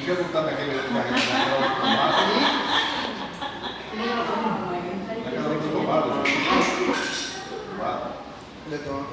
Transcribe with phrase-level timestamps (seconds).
[0.00, 2.40] Não quer voltar naquele tomada ali?
[5.24, 6.06] Naquela outra tomada.
[7.76, 8.12] Tomada.
[8.70, 9.06] Legal.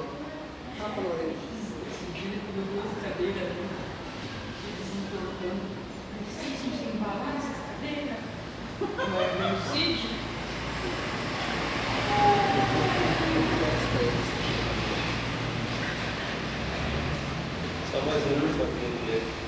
[17.92, 19.20] Só mais um para aprender.
[19.20, 19.47] Só mais um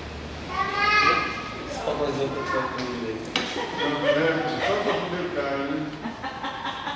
[2.06, 3.16] para aprender.
[3.80, 5.86] Não lembro, só para poder cara, né?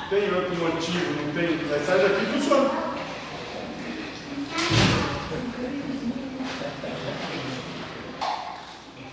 [0.08, 1.60] Tem outro motivo, não tem?
[1.70, 2.70] Mas sai daqui funciona.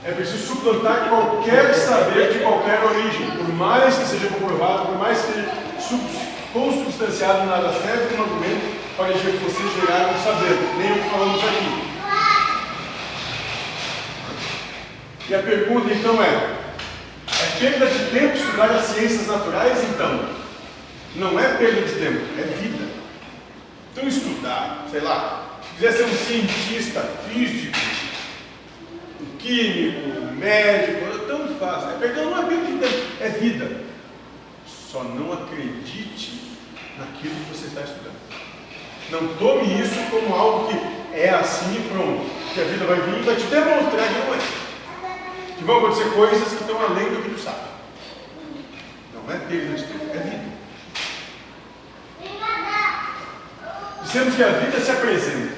[0.04, 5.20] É preciso suplantar qualquer saber de qualquer origem, por mais que seja comprovado, por mais
[5.20, 10.92] que seja sub- consubstanciado, nada serve como argumento para que você gerar um saber, nem
[10.92, 11.91] o que falamos aqui.
[15.30, 20.30] E a pergunta então é: é perda de tempo estudar as ciências naturais, então?
[21.16, 22.86] Não é perda de tempo, é vida.
[23.92, 27.78] Então estudar, sei lá, se quiser ser um cientista físico,
[29.22, 31.94] um químico, um médico, tanto faz.
[31.94, 33.72] É perda não é perda de tempo, é vida.
[34.66, 36.58] Só não acredite
[36.98, 38.20] naquilo que você está estudando.
[39.10, 42.30] Não tome isso como algo que é assim e pronto.
[42.54, 44.61] Que a vida vai vir e vai te demonstrar que não é.
[45.62, 47.60] Que vão acontecer coisas que estão além do que tu sabe.
[49.14, 50.52] Não é perda de tempo, é vida.
[54.02, 55.54] Dizemos que a vida se apresenta.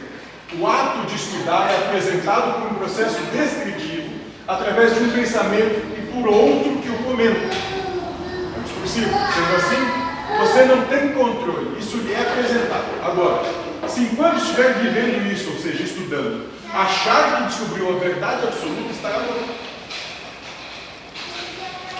[0.59, 4.13] O ato de estudar é apresentado por um processo descritivo
[4.45, 7.39] através de um pensamento e por outro que o comenta.
[7.39, 9.07] É discursivo.
[9.07, 11.79] Sendo assim, você não tem controle.
[11.79, 12.89] Isso lhe é apresentado.
[13.05, 13.45] Agora,
[13.87, 19.19] se enquanto estiver vivendo isso, ou seja, estudando, achar que descobriu a verdade absoluta, estará
[19.19, 19.72] louco.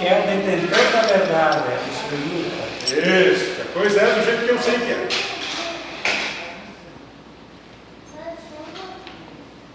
[0.03, 3.31] Que é o detentor da verdade, é absoluta.
[3.31, 5.07] Isso, a coisa é do jeito que eu sei que é.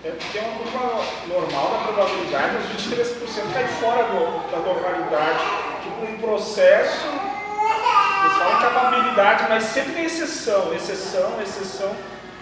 [0.04, 5.38] É porque é uma curva normal da probabilidade, os 23% cai fora do- da normalidade.
[5.82, 11.96] Tipo, um processo, eles falam capabilidade, mas sempre tem exceção, exceção, exceção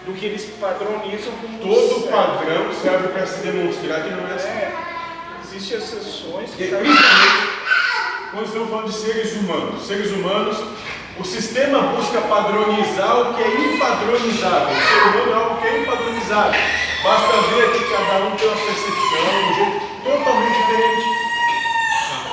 [0.05, 2.11] do que eles padronizam como Todo certo.
[2.11, 4.47] padrão serve para se demonstrar que não é assim.
[4.49, 4.71] É,
[5.45, 7.56] existem exceções que E, tá- Principalmente
[8.31, 9.87] quando estamos falando de seres humanos.
[9.87, 10.57] Seres humanos,
[11.19, 14.75] o sistema busca padronizar o que é impadronizável.
[14.75, 16.61] O ser humano é algo que é impadronizável.
[17.03, 21.17] Basta ver que cada um tem uma percepção, um jeito totalmente diferente.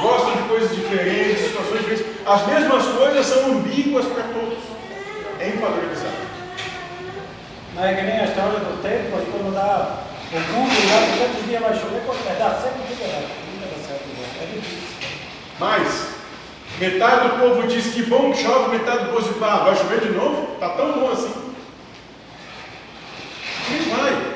[0.03, 2.07] Gostam de coisas diferentes, situações diferentes.
[2.27, 4.59] As mesmas coisas são ambíguas para todos.
[5.41, 6.25] É impadronizável.
[7.75, 11.63] Mas é que nem a história do tempo, quando dá o Google lá, quantos dias
[11.63, 12.61] vai chover, vai dar?
[12.61, 14.07] Sempre fica lá, nunca dá certo.
[14.07, 14.29] né?
[14.43, 14.94] É difícil.
[15.59, 16.09] Mas,
[16.79, 20.01] metade do povo diz que bom que chove, metade do povo diz, ah, vai chover
[20.01, 20.57] de novo?
[20.59, 21.33] Tá tão bom assim.
[23.71, 24.35] E vai.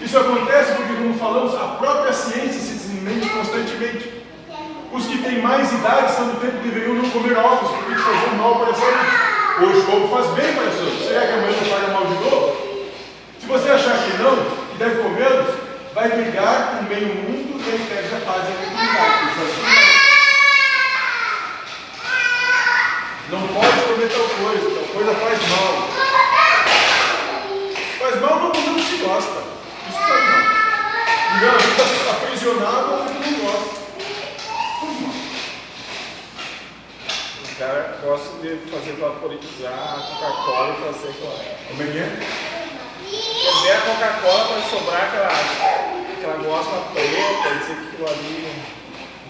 [0.00, 4.16] Isso acontece porque, como falamos, a própria ciência se desmente constantemente.
[4.92, 8.02] Os que têm mais idade são do tempo que deveriam não comer ovos, porque isso
[8.02, 9.26] fazia mal para a saúde.
[9.58, 11.06] Hoje o ovo faz bem para a saúde.
[11.06, 12.56] Será que amanhã não faria mal de novo?
[13.40, 15.54] Se você achar que não, que deve comê-los,
[15.94, 18.70] vai brigar com meio mundo e aí perde a paz e a ser
[23.28, 25.88] Não pode comer tal coisa, tal coisa faz mal.
[27.98, 29.42] Faz mal não quando não se gosta.
[29.88, 30.44] Isso faz mal.
[31.34, 33.74] Digamos, está aprisionado ou não gosta.
[34.80, 35.14] Faz mal.
[37.42, 41.38] O cara gosta de fazer vaporizar a Coca-Cola e fazer aquela.
[41.68, 42.46] Como é que é?
[43.72, 45.75] A Coca-Cola vai sobrar aquela,
[46.16, 48.52] aquela gosma preta, dizer que aquilo ali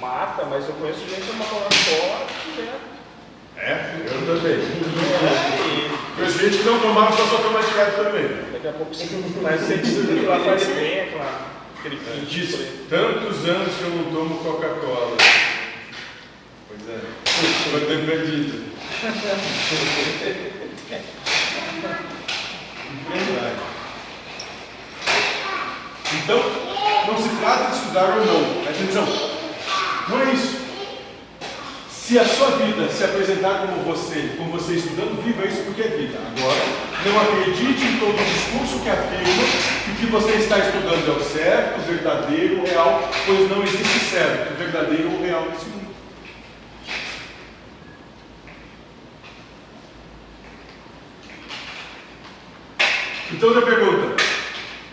[0.00, 2.78] mata, mas eu conheço gente que toma Coca-Cola que é.
[3.58, 4.58] É, eu também.
[4.58, 8.28] E Conheço gente que não tomava, só só toma direto também.
[8.52, 9.06] daqui a pouco você
[9.42, 11.46] vai sentir que lá faz bem, aquela,
[11.78, 12.54] aquele pinto Diz
[12.88, 15.16] tantos anos que eu não tomo Coca-Cola.
[16.68, 17.00] Pois é.
[17.70, 18.66] Vou ter perdido.
[23.08, 23.76] Verdade.
[26.14, 26.65] Então,
[27.06, 28.62] não se trata de estudar ou não.
[28.62, 29.06] Presta atenção.
[30.08, 30.66] Não é isso.
[31.90, 35.88] Se a sua vida se apresentar como você, como você estudando, viva isso porque é
[35.88, 36.18] vida.
[36.18, 36.62] Agora,
[37.04, 39.42] não acredite em todo discurso que afirma
[39.84, 43.62] que o que você está estudando é o certo, o verdadeiro, o real, pois não
[43.64, 45.86] existe certo, o verdadeiro ou o real nesse mundo.
[53.32, 54.05] Então, outra pergunta.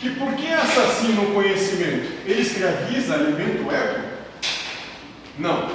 [0.03, 2.11] Que por que assassina o conhecimento?
[2.25, 4.03] Ele escraviza, alimenta o ego?
[5.39, 5.69] Não.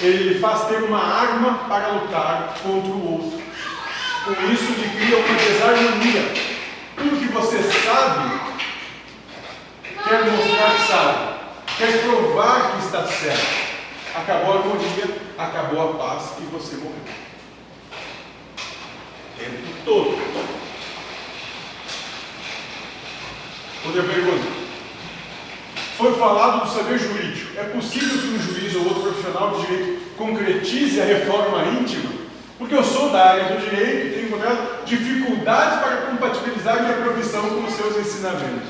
[0.00, 3.40] Ele faz ter uma arma para lutar contra o outro.
[4.24, 6.34] Com isso, ele cria uma desarmonia.
[6.96, 8.40] Tudo que você sabe,
[10.02, 11.34] quer mostrar que sabe,
[11.78, 13.62] quer provar que está certo.
[14.16, 16.92] Acabou a harmonia, acabou a paz e você morreu.
[19.38, 20.61] Tempo todo.
[23.84, 24.46] Outra pergunta.
[25.96, 27.58] Foi falado do saber jurídico.
[27.58, 32.10] É possível que um juiz ou outro profissional de direito concretize a reforma íntima?
[32.58, 37.42] Porque eu sou da área do direito e tenho encontrado dificuldades para compatibilizar minha profissão
[37.50, 38.68] com os seus ensinamentos.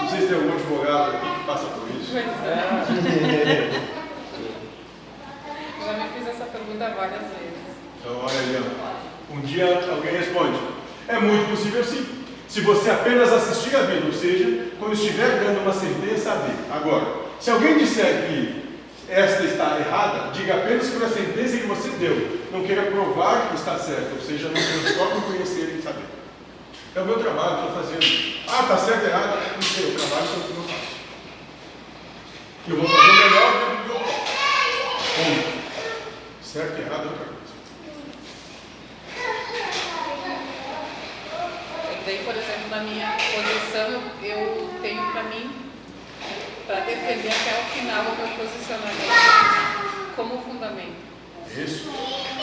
[0.00, 2.10] Não sei se tem algum advogado aqui que passa por isso.
[2.12, 3.70] Pois é.
[5.86, 7.78] Já me fiz essa pergunta várias vezes.
[8.00, 9.34] Então, olha ali, ó.
[9.34, 10.58] um dia alguém responde:
[11.06, 12.17] é muito possível sim.
[12.48, 16.54] Se você apenas assistir a vida, ou seja, quando estiver dando uma sentença a ver.
[16.72, 17.06] Agora,
[17.38, 18.68] se alguém disser que
[19.08, 22.38] esta está errada, diga apenas por a sentença que você deu.
[22.50, 26.04] Não queira provar que está certo, ou seja, não transforme conhecer e saber.
[26.94, 28.00] É o meu trabalho, estou fazendo.
[28.48, 29.38] Ah, está certo, errado?
[29.54, 30.98] Não sei, o trabalho é o que eu faço.
[32.68, 34.28] Eu vou fazer melhor do que eu posso.
[36.42, 37.38] Certo errado é outra coisa.
[42.08, 42.14] E
[42.68, 45.50] exemplo, na minha posição, eu, eu tenho para mim,
[46.66, 51.08] para defender até o final o meu posicionamento como fundamento.
[51.56, 51.90] Isso.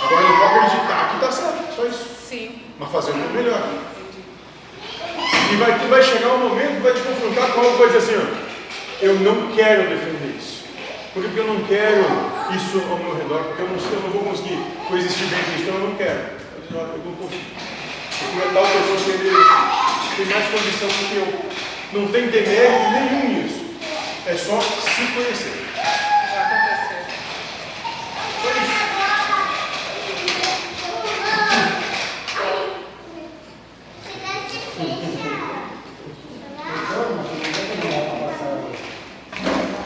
[0.02, 2.16] Agora eu vou acreditar que está certo, só isso.
[2.28, 3.60] Sim, Mas fazer o meu melhor.
[3.60, 5.54] entendi.
[5.54, 7.98] E vai, vai chegar um momento que vai te confrontar com algo que vai dizer
[8.00, 10.66] assim, ó, eu não quero defender isso.
[11.14, 12.02] Porque eu não quero
[12.56, 15.62] isso ao meu redor, porque eu não, eu não vou conseguir coexistir bem com isso,
[15.64, 16.20] então eu não quero.
[16.20, 17.75] Eu, digo, "Olha, eu não consigo.
[18.20, 19.18] Porque tal pessoa tem,
[20.18, 21.28] tem mais condição do que eu.
[21.94, 23.62] Não tem demérito nenhum nisso.
[24.28, 25.66] É só se conhecer.
[25.76, 27.02] Já aconteceu.
[28.42, 28.86] Só isso.
[36.86, 38.54] Então, mas não tem como não passar.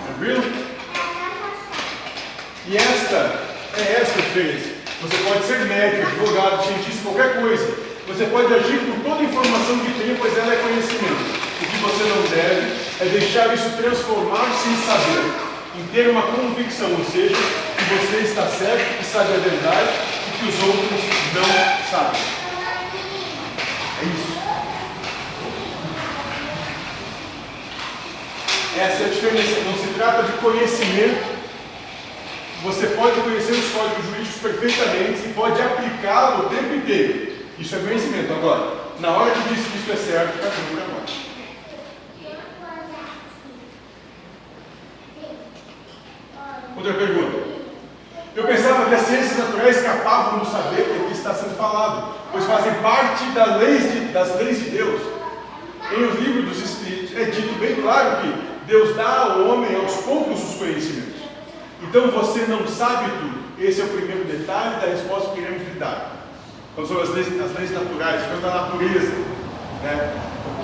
[0.05, 0.43] Tranquilo?
[2.67, 3.19] E esta
[3.77, 4.69] é esta a diferença.
[5.01, 7.89] Você pode ser médico, advogado, cientista, qualquer coisa.
[8.07, 11.49] Você pode agir por toda a informação que tem, pois ela é conhecimento.
[11.61, 13.05] O que você não deve é
[13.49, 15.33] deixar isso transformar-se em saber,
[15.77, 19.89] em ter uma convicção, ou seja, que você está certo, que sabe a verdade
[20.27, 21.01] e que os outros
[21.33, 22.21] não sabem.
[24.01, 24.39] É isso.
[28.77, 29.61] Essa é a diferença.
[29.65, 31.39] Não se trata de conhecimento.
[32.63, 37.33] Você pode conhecer os códigos jurídicos perfeitamente e pode aplicá-lo o tempo inteiro.
[37.57, 38.33] Isso é conhecimento.
[38.33, 41.29] Agora, na hora que diz que isso é certo, está tudo para nós.
[46.79, 47.37] Outra pergunta.
[48.37, 52.45] Eu pensava que as ciências naturais escapavam do saber que aqui está sendo falado, pois
[52.45, 55.01] fazem parte da leis de- das leis de Deus.
[55.91, 58.33] Em os livros dos Espíritos é dito bem claro que
[58.65, 61.19] Deus dá ao homem aos poucos os conhecimentos.
[61.83, 63.39] Então você não sabe tudo.
[63.59, 66.11] Esse é o primeiro detalhe da resposta que queremos lhe dar.
[66.75, 69.11] Quando sobre as leis, as leis naturais, coisas da natureza,
[69.83, 70.13] né?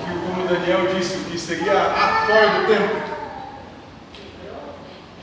[0.06, 1.74] Que como Daniel disse, que seria
[2.26, 3.15] fora do tempo.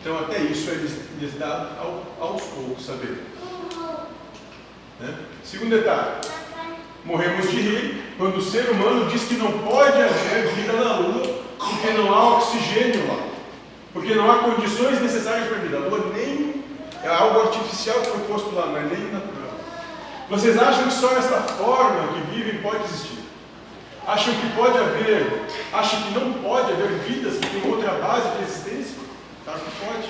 [0.03, 3.23] Então até isso é lhes, dado ao, aos poucos saber.
[4.99, 5.15] Né?
[5.45, 6.17] Segundo detalhe.
[7.05, 11.43] Morremos de rir quando o ser humano diz que não pode haver vida na Lua
[11.57, 13.29] porque não há oxigênio lá.
[13.93, 15.77] Porque não há condições necessárias para a vida.
[15.77, 16.65] A Lua nem
[17.05, 19.55] é algo artificial que foi posto lá, não é nem natural.
[20.29, 23.19] Vocês acham que só esta forma que vivem pode existir?
[24.05, 25.43] Acham que pode haver,
[25.73, 29.02] acham que não pode haver vidas que têm outra base de existência?
[29.45, 30.09] Claro que pode.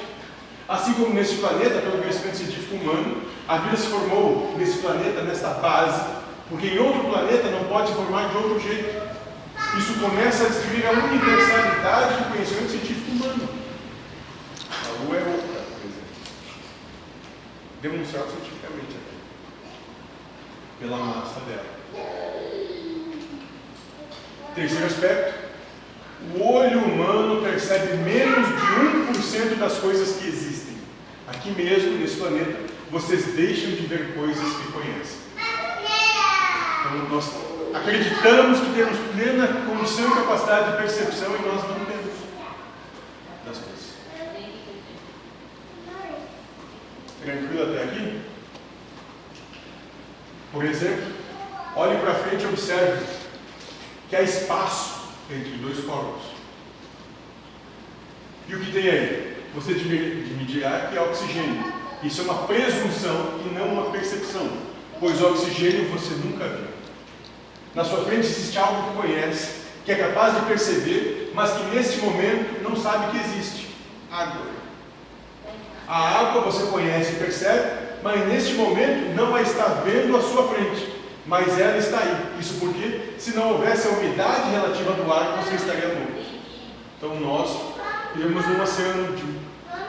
[0.68, 5.48] Assim como nesse planeta, pelo conhecimento científico humano, a vida se formou nesse planeta, nesta
[5.48, 6.02] base,
[6.48, 9.02] porque em outro planeta não pode se formar de outro jeito.
[9.76, 13.48] Isso começa a descrever a universalidade do conhecimento científico humano.
[14.70, 16.12] A Lua é outra, por exemplo.
[17.80, 19.12] Demonstrado cientificamente até.
[20.78, 21.64] Pela massa dela.
[24.54, 25.41] Terceiro aspecto.
[26.34, 30.76] O olho humano percebe menos de 1% das coisas que existem.
[31.28, 32.58] Aqui mesmo, nesse planeta,
[32.90, 35.18] vocês deixam de ver coisas que conhecem.
[36.80, 37.30] Então, nós
[37.74, 42.12] acreditamos que temos plena condição e capacidade de percepção e nós não temos
[43.46, 43.92] das coisas.
[47.24, 48.20] Tranquilo até aqui?
[50.52, 51.12] Por exemplo,
[51.76, 53.04] olhe para frente e observe
[54.10, 54.91] que há espaço
[55.34, 56.22] entre dois corpos.
[58.48, 59.36] E o que tem aí?
[59.54, 61.72] Você me dirá que é oxigênio.
[62.02, 64.48] Isso é uma presunção e não uma percepção,
[64.98, 66.66] pois o oxigênio você nunca viu.
[67.74, 71.98] Na sua frente existe algo que conhece, que é capaz de perceber, mas que neste
[71.98, 73.68] momento não sabe que existe:
[74.10, 74.46] água.
[75.86, 80.48] A água você conhece e percebe, mas neste momento não a está vendo à sua
[80.48, 80.91] frente,
[81.32, 82.38] mas ela está aí.
[82.38, 86.22] Isso porque, se não houvesse a umidade relativa do ar, você estaria morto.
[86.98, 87.72] Então nós
[88.12, 89.40] temos um oceano de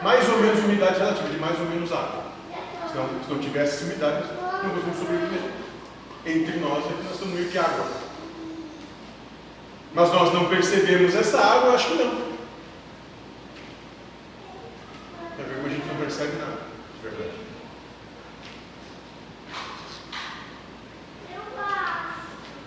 [0.01, 2.23] mais ou menos umidade relativa, de mais ou menos água.
[2.89, 4.23] Se não, se não tivesse umidade,
[4.63, 5.51] não conseguimos sobreviver.
[6.25, 7.87] Entre nós nós estamos meio que água.
[9.93, 12.33] Mas nós não percebemos essa água, acho que não.
[15.37, 16.59] Na verdade, a gente não percebe nada,
[17.01, 17.43] de verdade.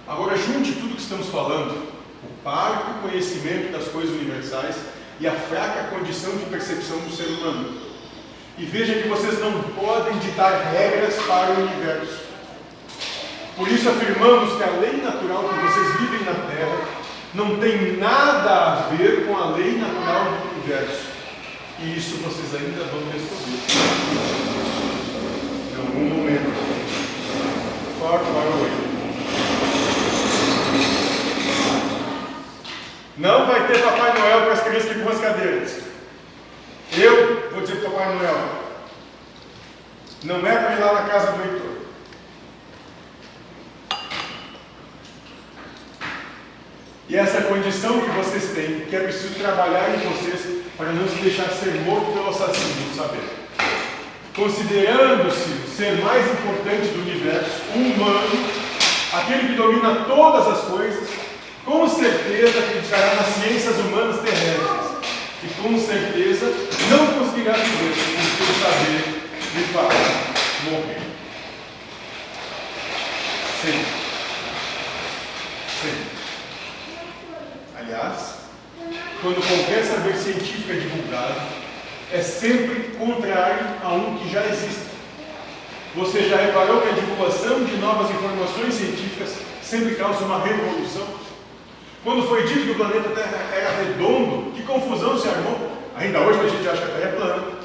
[0.06, 1.70] Agora, junte tudo que estamos falando,
[2.24, 4.74] o parco conhecimento das coisas universais
[5.20, 7.74] e a fraca condição de percepção do ser humano.
[8.58, 12.26] E veja que vocês não podem ditar regras para o universo.
[13.56, 16.88] Por isso afirmamos que a lei natural que vocês vivem na Terra
[17.34, 21.06] não tem nada a ver com a lei natural do universo.
[21.78, 23.60] E isso vocês ainda vão descobrir.
[25.72, 26.50] Em algum momento.
[28.00, 28.20] Far,
[33.18, 35.80] Não vai ter Papai Noel para as crianças que com as cadeiras.
[36.92, 38.66] Eu vou dizer para Papai Noel.
[40.24, 41.76] Não é para ir lá na casa do Heitor.
[47.08, 51.14] E essa condição que vocês têm, que é preciso trabalhar em vocês para não se
[51.22, 53.22] deixar ser morto pelo assassino do saber.
[54.34, 58.46] Considerando-se ser mais importante do universo, um humano,
[59.14, 61.08] aquele que domina todas as coisas,
[61.66, 64.86] com certeza acreditará nas ciências humanas terrestres
[65.42, 66.46] e com certeza
[66.88, 67.92] não conseguirá viver
[68.38, 69.88] porque o saber lhe fará
[70.70, 71.00] morrer.
[73.60, 73.84] Sim.
[75.82, 76.04] Sim.
[77.76, 78.34] Aliás,
[79.20, 81.40] quando qualquer saber científico é divulgado,
[82.12, 84.86] é sempre contrário a um que já existe.
[85.96, 91.25] Você já reparou que a divulgação de novas informações científicas sempre causa uma revolução?
[92.04, 95.72] Quando foi dito que o planeta Terra era redondo, que confusão se armou.
[95.96, 97.56] Ainda hoje a gente acha que a Terra é plana.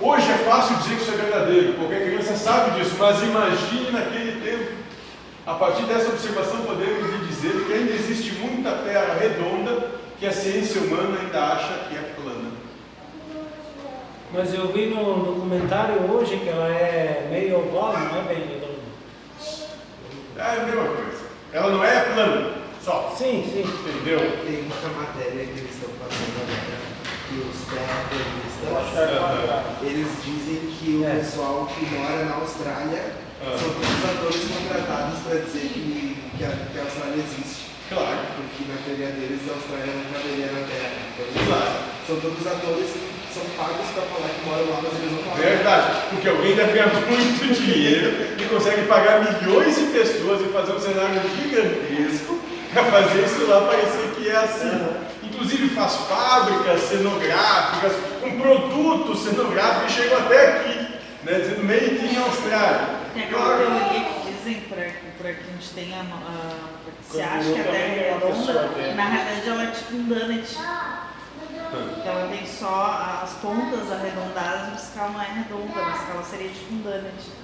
[0.00, 4.40] Hoje é fácil dizer que isso é verdadeiro, qualquer criança sabe disso, mas imagine naquele
[4.40, 4.72] tempo.
[5.46, 10.32] A partir dessa observação podemos lhe dizer que ainda existe muita terra redonda que a
[10.32, 12.50] ciência humana ainda acha que é plana.
[14.32, 18.61] Mas eu vi no, no comentário hoje que ela é meio oval, não é bem.
[20.36, 21.22] É a mesma coisa.
[21.52, 22.50] Ela não é plana,
[22.82, 23.14] só.
[23.16, 23.60] Sim, sim.
[23.88, 24.20] Entendeu?
[24.44, 26.80] Tem uma matéria que eles estão passando agora,
[27.28, 31.16] que os terraplanistas, acho eles dizem que o É.
[31.18, 33.12] pessoal que mora na Austrália
[33.42, 33.56] Ah.
[33.58, 37.62] são todos atores contratados para dizer que, que, a, que a Austrália existe.
[37.90, 38.18] Claro.
[38.36, 40.96] Porque na teoria deles a Austrália não caberia na Terra.
[41.12, 41.92] Então, Claro.
[42.06, 45.42] São todos atores que são pagos para falar que moram lá, mas eles não moram.
[45.42, 50.72] Verdade, porque alguém deve ganhar muito dinheiro e consegue pagar milhões de pessoas e fazer
[50.72, 52.38] um cenário gigantesco
[52.72, 54.86] para fazer isso lá parecer que é assim.
[55.22, 60.78] Inclusive faz fábricas cenográficas, com produtos cenográficos que chegam até aqui,
[61.24, 63.02] né, dizendo made in Austrália.
[63.14, 64.82] Tem aquela teoria que dizem para
[65.32, 66.00] que a gente tenha.
[66.00, 69.66] a- pra que se acha que a Terra é é redonda, na realidade ela é
[69.66, 70.56] tipo um donut.
[71.72, 76.10] Então ela tem só as pontas arredondadas, mas que ela não é redonda, mas que
[76.10, 77.42] ela seria donut.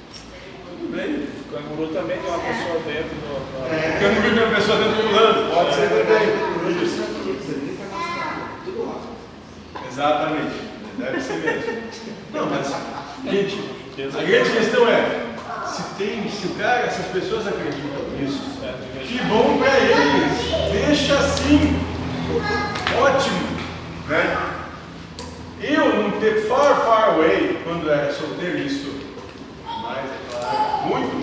[0.69, 1.29] Tudo bem.
[1.49, 3.29] O canguru também tem uma pessoa dentro do.
[3.41, 3.91] do- É.
[3.91, 6.83] Porque eu não vi uma pessoa dentro pulando, pode ser também.
[6.85, 7.03] Isso.
[7.79, 8.97] Tá tudo lá.
[9.91, 10.55] Exatamente,
[10.99, 11.83] deve ser mesmo.
[12.33, 12.69] Não, mas,
[13.25, 13.71] gente,
[14.17, 15.27] a grande questão é,
[15.67, 18.43] se tem, se o cara, se as pessoas acreditam nisso,
[19.07, 21.81] que bom pra eles, deixa assim,
[23.01, 23.49] ótimo,
[24.09, 24.55] né?
[25.61, 28.93] Eu, num tempo far, far away, quando era solteiro, isso,
[29.83, 31.17] mais, é claro, muito,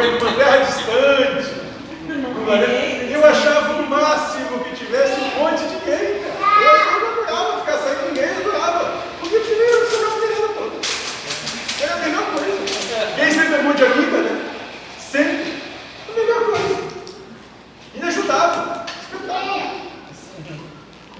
[0.00, 1.60] muito, uma terra distante,
[2.08, 6.62] no planeta, eu achava o máximo que tivesse um monte de gay, cara.
[6.62, 9.02] Eu achava eu adorava ficar saindo com gay, eu adorava.
[9.20, 10.76] Porque primeiro você não beleza toda.
[11.80, 13.16] É a melhor coisa.
[13.16, 14.50] Gay sempre é um monte de amiga, né?
[14.98, 15.62] Sempre.
[16.08, 16.80] A melhor coisa.
[17.94, 18.86] E me ajudava.
[19.02, 19.58] Espetáculo.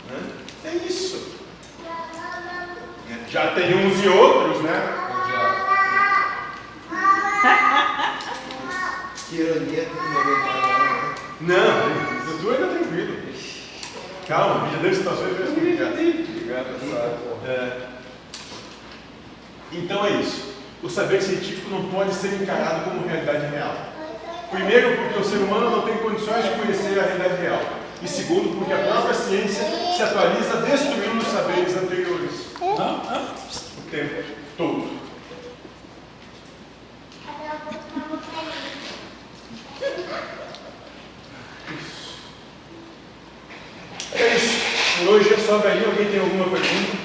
[0.08, 0.20] Né?
[0.64, 1.38] É isso.
[3.10, 5.00] É, Já tem uns e outros, né?
[9.66, 11.14] Que aguentar agora.
[11.40, 13.16] Não, o tu ainda tranquilo.
[14.26, 15.98] Calma, já deu situações mais complicadas.
[15.98, 17.46] Obrigado, saco.
[17.46, 17.90] É.
[19.72, 20.54] Então é isso.
[20.82, 23.74] O saber científico não pode ser encarado como realidade real.
[24.50, 27.60] Primeiro, porque o ser humano não tem condições de conhecer a realidade real.
[28.02, 29.62] E segundo, porque a própria ciência
[29.94, 32.46] se atualiza destruindo os saberes anteriores.
[32.60, 34.24] O tempo
[34.56, 35.00] todo.
[44.12, 44.60] É isso.
[45.50, 45.90] É só velhinho.
[45.90, 46.96] Alguém tem alguma pergunta?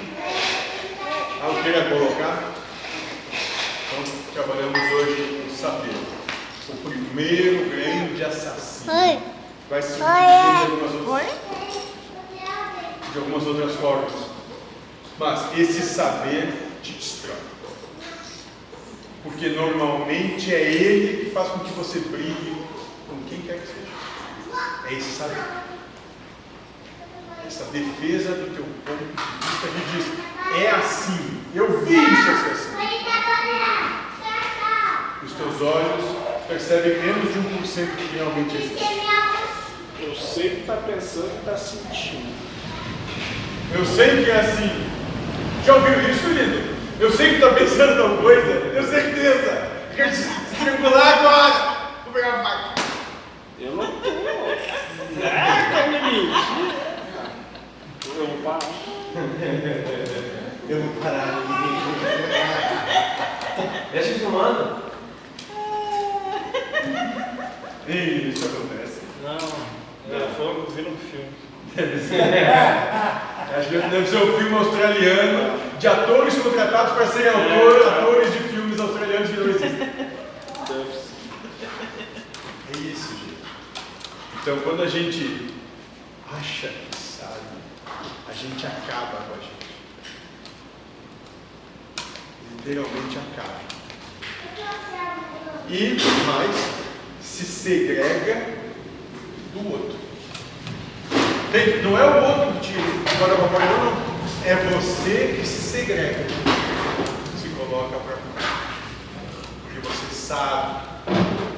[1.42, 2.54] Algo queira colocar?
[3.88, 4.04] Então,
[4.36, 5.96] trabalhamos hoje o saber.
[6.70, 9.24] O primeiro grande assassino.
[9.68, 11.34] Vai se subdividir de algumas outras,
[13.12, 14.14] de algumas outras formas.
[15.18, 17.36] Mas esse saber te destrói.
[19.24, 22.64] Porque normalmente é ele que faz com que você brigue
[23.10, 24.88] com quem quer que seja.
[24.88, 25.75] É esse saber
[27.56, 32.76] essa defesa do teu ponto de vista que diz, é assim, eu vi isso assim.
[35.24, 36.06] Os teus olhos
[36.50, 38.84] percebem menos de 1% do que realmente existe.
[40.02, 42.36] Eu sei que está pensando e está sentindo.
[43.74, 44.92] Eu sei que é assim.
[45.66, 46.76] Já ouviu isso, lindo?
[47.00, 49.72] Eu sei que está pensando tal coisa, eu certeza.
[49.96, 50.20] Quer te
[50.54, 51.78] estrangular agora.
[52.04, 52.82] Vou pegar a faca.
[53.60, 54.10] Eu não tô.
[55.22, 56.85] Nada me mentir.
[58.18, 58.60] Eu vou parar.
[60.68, 61.36] Eu vou parar.
[63.92, 64.84] Deixa filmando.
[67.88, 69.02] Ih, isso acontece.
[69.24, 69.38] Não,
[70.10, 71.30] eu vou ver um filme.
[73.58, 78.40] Acho que deve ser um filme australiano de atores contratados para serem autor, atores de
[78.40, 79.70] filmes australianos que não existem.
[79.70, 81.06] Deve ser.
[82.74, 83.38] É isso, gente.
[84.42, 85.48] Então, quando a gente
[86.36, 86.70] acha
[88.46, 89.66] gente acaba com a gente.
[92.52, 93.66] Literalmente acaba.
[95.68, 96.56] E mais,
[97.22, 98.56] se segrega
[99.54, 99.98] do outro.
[101.52, 104.16] Tem- não é o outro que te para fora, não, não.
[104.46, 106.26] É você que se segrega.
[107.42, 108.76] Se coloca para fora.
[109.64, 110.86] Porque você sabe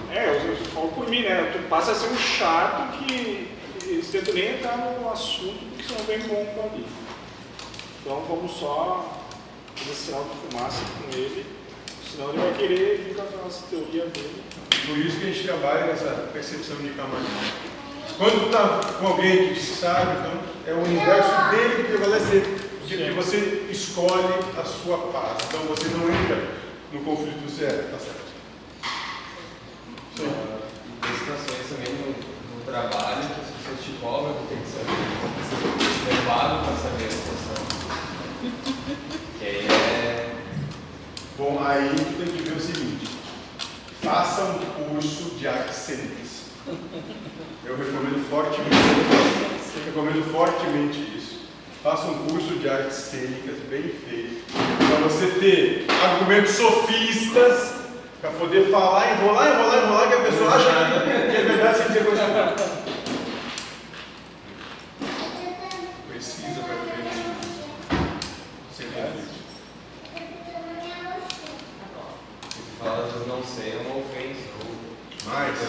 [0.10, 1.52] É, eu, eu falo por mim, né?
[1.54, 3.57] Tu passa a ser um chato que
[3.90, 6.86] eles tentam nem entrar no assunto porque senão vem bom ali.
[8.02, 9.26] Então vamos só
[9.76, 11.46] fazer sinal de fumaça com ele,
[12.10, 14.44] senão ele vai querer vir com as teorias dele.
[14.88, 17.26] Por isso que a gente trabalha nessa percepção de camarim.
[18.18, 22.42] Quando tu está com alguém que sabe, então é o universo dele que prevalece,
[22.80, 25.38] porque você escolhe a sua paz.
[25.48, 26.52] Então você não entra
[26.94, 28.28] no conflito certo, tá certo?
[30.16, 30.30] Isso aí.
[30.88, 32.08] E tem situações também no,
[32.58, 34.98] no trabalho que as pessoas te cobram que tem que saber.
[36.06, 37.60] Ser levado para saber a situação.
[39.38, 40.36] Que aí é.
[41.38, 43.08] Bom, aí tu tem que ver o seguinte:
[44.02, 46.28] faça um curso de cênicas.
[47.66, 48.76] Eu recomendo fortemente,
[49.86, 51.48] recomendo fortemente isso.
[51.84, 54.44] Faça um curso de artes cênicas bem feito,
[54.78, 57.76] para você ter argumentos sofistas,
[58.20, 62.06] para poder falar, enrolar, enrolar, enrolar, que a pessoa acha que é verdade sem dizer
[62.06, 62.56] coisa nenhuma.
[66.10, 67.48] Precisa para viver nesse mundo.
[68.76, 69.38] Sem conflito.
[72.50, 74.48] Se fala, às vezes não sei, é uma ofensa.
[75.26, 75.60] Mas,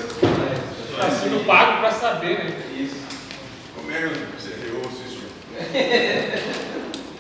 [0.90, 2.56] Está sendo pago para saber, né?
[2.76, 2.96] Isso.
[3.74, 5.28] como é que você ouço isso?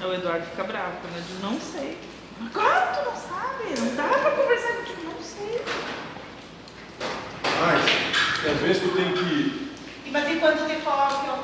[0.04, 1.98] O Eduardo fica bravo quando eu digo, não sei.
[2.40, 3.80] Mas Claro, tu não sabe.
[3.80, 5.62] Não dá pra conversar contigo, não sei.
[7.60, 9.72] Mas, que às vezes tu tem que.
[10.10, 11.38] Mas e quando te colocam,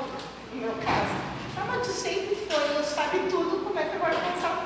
[0.53, 1.15] no meu caso,
[1.59, 4.65] ah, mas tu sempre foi, eu sabe tudo, como é que agora sabe?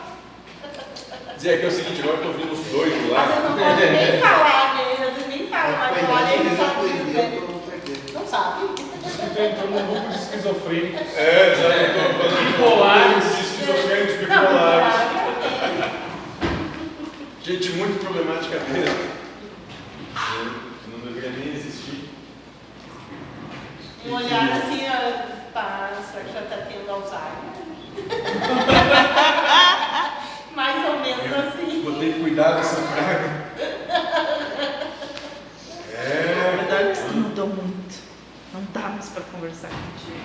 [1.37, 3.57] Dizer aqui é o seguinte, agora eu tô ouvindo os dois do Mas eu não
[3.57, 4.96] posso nem falar, né?
[4.98, 8.68] Eu nem falo, mas olha, ele Eles sabe para não sabe.
[9.03, 11.16] Diz que tu entrou num grupo de esquizofrênicos.
[11.16, 13.38] É, tô falando Bipolares.
[13.59, 14.94] Esquizofrênicos bipolares.
[17.42, 19.09] Gente muito problemática mesmo.
[20.88, 22.09] Não deveria nem existir.
[24.07, 27.59] Um olhar assim, ó, tá, será que já tá tendo Alzheimer?
[30.55, 31.83] Mais ou menos assim.
[31.83, 33.49] Vou ter que cuidar dessa praga.
[36.01, 36.61] É.
[36.62, 38.01] Eduardo disse, mudou muito.
[38.55, 40.16] Não dá mais pra conversar contigo.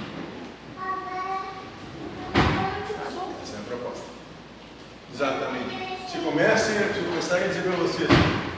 [5.14, 6.10] Exatamente.
[6.10, 8.10] Se comecem a começarem a dizer para vocês,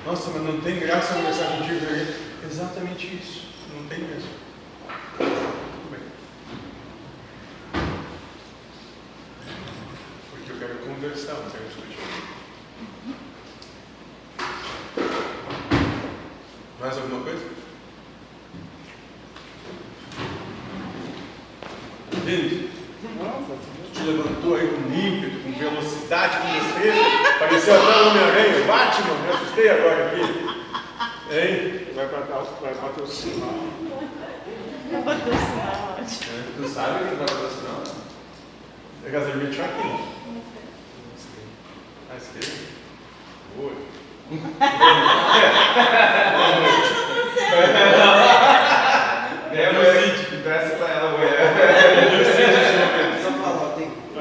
[0.06, 1.86] nossa, mas não tem graça conversar contigo.
[2.50, 3.48] Exatamente isso.
[3.76, 4.30] Não tem mesmo.
[5.20, 6.00] Muito bem.
[10.32, 11.98] Porque eu quero conversar, não quero discutir.
[16.80, 17.46] Mais alguma coisa?
[22.24, 22.70] Vini?
[23.20, 23.46] Não,
[24.06, 27.04] levantou aí com ímpeto, com velocidade, com destreza.
[27.40, 29.16] Pareceu até o Homem-Aranha, o Batman.
[29.24, 30.22] Me assustei agora aqui.
[31.32, 31.88] Hein?
[31.96, 33.56] Vai bater, o- vai bater o sinal.
[34.92, 36.20] Eu bateu o sinal, ótimo.
[36.58, 37.96] Tu sabe o que vai acontecer,
[39.06, 39.88] É gasolina tinha aqui.
[42.12, 42.56] À esquerda.
[43.58, 43.72] Boa.